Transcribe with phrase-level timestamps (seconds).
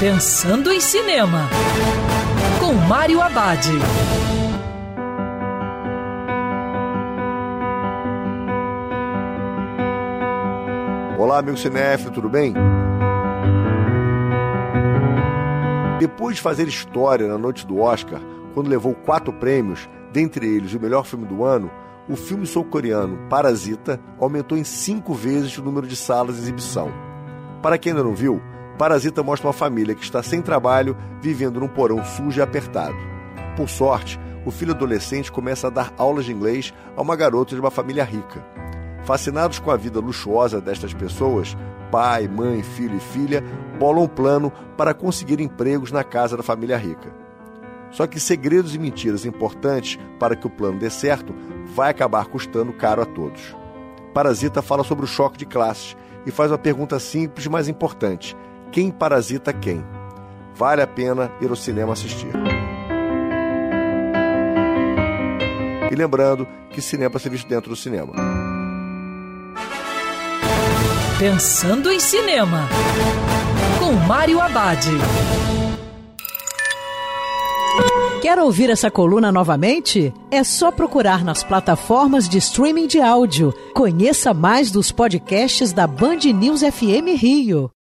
[0.00, 1.46] Pensando em Cinema,
[2.58, 3.68] com Mário Abad.
[11.18, 12.54] Olá, amigo cinéfilo, tudo bem?
[15.98, 18.22] Depois de fazer história na noite do Oscar,
[18.54, 21.70] quando levou quatro prêmios, dentre eles o melhor filme do ano,
[22.08, 26.90] o filme sul-coreano Parasita aumentou em cinco vezes o número de salas de exibição.
[27.60, 28.40] Para quem ainda não viu,
[28.80, 32.96] Parasita mostra uma família que está sem trabalho, vivendo num porão sujo e apertado.
[33.54, 37.60] Por sorte, o filho adolescente começa a dar aulas de inglês a uma garota de
[37.60, 38.42] uma família rica.
[39.04, 41.54] Fascinados com a vida luxuosa destas pessoas,
[41.90, 43.44] pai, mãe, filho e filha
[43.78, 47.14] bolam um plano para conseguir empregos na casa da família rica.
[47.90, 51.34] Só que segredos e mentiras importantes para que o plano dê certo
[51.74, 53.54] vai acabar custando caro a todos.
[54.14, 55.94] Parasita fala sobre o choque de classes
[56.24, 58.34] e faz uma pergunta simples, mas importante:
[58.70, 59.84] quem parasita quem?
[60.54, 62.32] Vale a pena ir ao cinema assistir.
[65.90, 68.12] E lembrando que cinema é para ser visto dentro do cinema.
[71.18, 72.66] Pensando em Cinema,
[73.78, 74.86] com Mário Abad.
[78.22, 80.12] Quer ouvir essa coluna novamente?
[80.30, 83.52] É só procurar nas plataformas de streaming de áudio.
[83.74, 87.70] Conheça mais dos podcasts da Band News FM Rio.